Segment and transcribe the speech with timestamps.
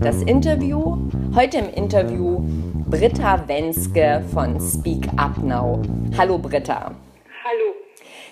[0.00, 0.96] das Interview.
[1.34, 2.38] Heute im Interview
[2.88, 5.82] Britta Wenske von Speak Up Now.
[6.16, 6.94] Hallo Britta.
[7.44, 7.74] Hallo.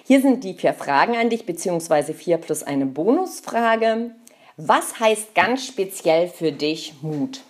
[0.04, 4.12] Hier sind die vier Fragen an dich, beziehungsweise vier plus eine Bonusfrage.
[4.56, 7.40] Was heißt ganz speziell für dich Mut?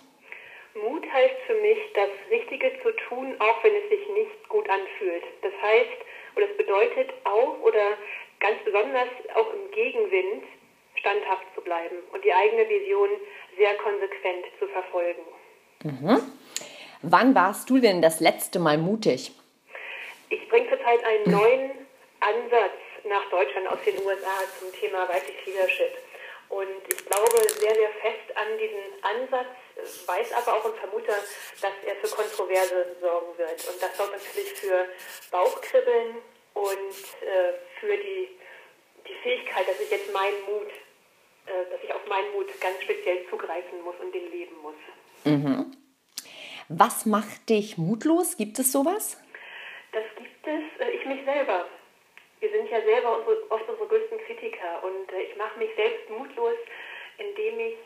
[0.75, 5.23] Mut heißt für mich, das Richtige zu tun, auch wenn es sich nicht gut anfühlt.
[5.41, 6.01] Das heißt,
[6.35, 7.97] oder es bedeutet auch oder
[8.39, 10.43] ganz besonders auch im Gegenwind
[11.05, 13.09] standhaft zu bleiben und die eigene Vision
[13.57, 15.21] sehr konsequent zu verfolgen.
[15.83, 16.21] Mhm.
[17.03, 19.31] Wann warst du denn das letzte Mal mutig?
[20.29, 21.71] Ich bringe zurzeit einen neuen
[22.19, 25.91] Ansatz nach Deutschland aus den USA zum Thema weiblich Leadership.
[26.49, 29.53] Und ich glaube sehr, sehr fest an diesen Ansatz,
[30.07, 31.13] weiß aber auch und vermute,
[31.61, 33.67] dass er für Kontroverse sorgen wird.
[33.67, 34.87] Und das sorgt natürlich für
[35.31, 36.15] Bauchkribbeln
[36.53, 38.29] und äh, für die,
[39.07, 40.71] die Fähigkeit, dass ich jetzt meinen Mut
[41.71, 44.75] dass ich auf meinen Mut ganz speziell zugreifen muss und den leben muss.
[45.23, 45.75] Mhm.
[46.69, 48.37] Was macht dich mutlos?
[48.37, 49.21] Gibt es sowas?
[49.91, 51.67] Das gibt es, äh, ich mich selber.
[52.39, 56.09] Wir sind ja selber unsere, oft unsere größten Kritiker und äh, ich mache mich selbst
[56.09, 56.57] mutlos,
[57.17, 57.77] indem ich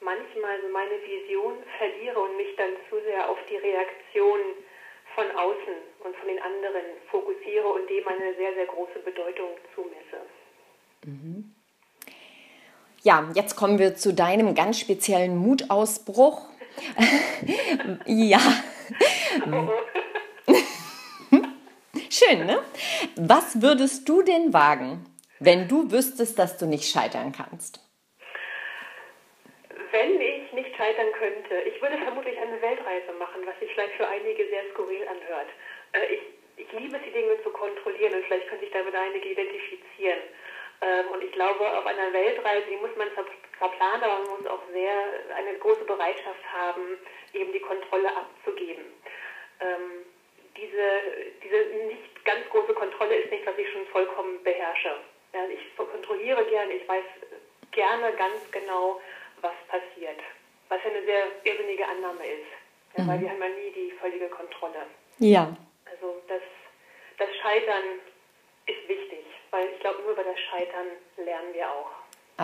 [0.00, 4.40] manchmal meine Vision verliere und mich dann zu sehr auf die Reaktion
[5.14, 10.26] von außen und von den anderen fokussiere und dem eine sehr, sehr große Bedeutung zumesse.
[11.04, 11.54] Mhm.
[13.04, 16.46] Ja, jetzt kommen wir zu deinem ganz speziellen Mutausbruch.
[18.06, 18.38] ja.
[22.08, 22.62] Schön, ne?
[23.16, 25.04] Was würdest du denn wagen,
[25.40, 27.80] wenn du wüsstest, dass du nicht scheitern kannst?
[29.90, 34.06] Wenn ich nicht scheitern könnte, ich würde vermutlich eine Weltreise machen, was sich vielleicht für
[34.06, 35.48] einige sehr skurril anhört.
[35.92, 36.20] Äh, ich,
[36.56, 40.11] ich liebe es, die Dinge zu kontrollieren und vielleicht könnte ich damit einige identifizieren.
[41.08, 43.08] Und ich glaube, auf einer Weltreise, die muss man
[43.58, 44.92] verplanen, aber man muss auch sehr
[45.36, 46.98] eine große Bereitschaft haben,
[47.32, 48.84] eben die Kontrolle abzugeben.
[49.60, 50.04] Ähm,
[50.56, 51.00] diese,
[51.42, 51.56] diese
[51.86, 54.96] nicht ganz große Kontrolle ist nicht, was ich schon vollkommen beherrsche.
[55.32, 57.04] Ja, ich kontrolliere gerne, ich weiß
[57.70, 59.00] gerne ganz genau,
[59.40, 60.20] was passiert.
[60.68, 62.50] Was ja eine sehr irrsinnige Annahme ist.
[62.96, 63.08] Ja, mhm.
[63.08, 64.86] Weil wir haben ja nie die völlige Kontrolle.
[65.18, 65.56] Ja.
[65.90, 66.42] Also das,
[67.18, 68.00] das Scheitern
[68.66, 70.86] ist wichtig weil ich glaube, nur über das Scheitern
[71.16, 71.90] lernen wir auch.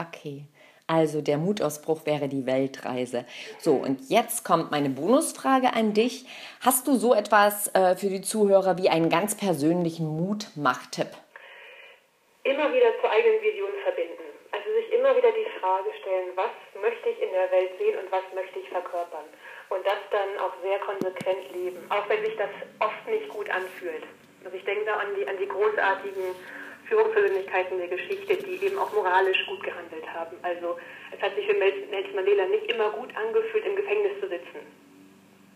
[0.07, 0.45] Okay.
[0.87, 3.27] Also der Mutausbruch wäre die Weltreise.
[3.59, 6.25] So, und jetzt kommt meine Bonusfrage an dich.
[6.65, 11.13] Hast du so etwas äh, für die Zuhörer wie einen ganz persönlichen Mutmachtipp?
[12.45, 14.25] Immer wieder zur eigenen Vision verbinden.
[14.51, 18.11] Also sich immer wieder die Frage stellen, was möchte ich in der Welt sehen und
[18.11, 19.29] was möchte ich verkörpern.
[19.69, 22.49] Und das dann auch sehr konsequent leben, auch wenn sich das
[22.81, 24.05] oft nicht gut anfühlt.
[24.43, 26.33] Also ich denke da an die, an die großartigen
[26.89, 30.37] Führungspersönlichkeiten der Geschichte, die eben auch moralisch gut gehandelt haben.
[30.43, 30.79] Also
[31.13, 34.65] es hat sich für Nelson Mandela nicht immer gut angefühlt, im Gefängnis zu sitzen.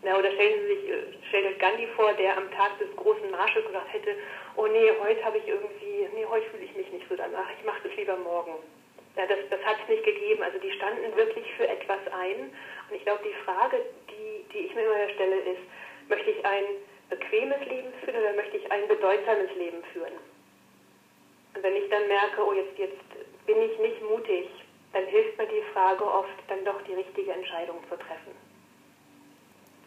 [0.03, 3.31] Ja, oder stellen Sie sich, äh, stellen sich Gandhi vor, der am Tag des großen
[3.31, 4.17] Marsches gesagt hätte,
[4.57, 7.65] oh nee, heute habe ich irgendwie, nee, heute fühle ich mich nicht so danach, ich
[7.65, 8.55] mache das lieber morgen.
[9.17, 10.43] Ja, das, das hat es nicht gegeben.
[10.43, 12.51] Also die standen wirklich für etwas ein.
[12.89, 13.79] Und ich glaube, die Frage,
[14.11, 15.63] die, die ich mir immer stelle, ist,
[16.09, 16.65] möchte ich ein
[17.11, 20.32] bequemes Leben führen oder möchte ich ein bedeutsames Leben führen?
[21.55, 24.49] Und wenn ich dann merke, oh, jetzt, jetzt bin ich nicht mutig,
[24.93, 28.33] dann hilft mir die Frage oft, dann doch die richtige Entscheidung zu treffen.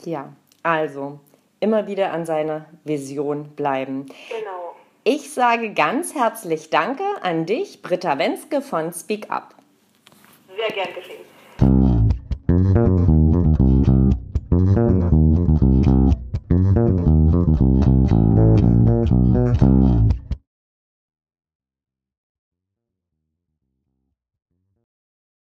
[0.03, 0.33] Ja,
[0.63, 1.19] also
[1.59, 4.07] immer wieder an seiner Vision bleiben.
[4.29, 4.75] Genau.
[5.03, 9.55] Ich sage ganz herzlich Danke an dich, Britta Wenske von Speak Up.
[10.55, 11.25] Sehr gern geschehen.
[19.57, 20.15] Thank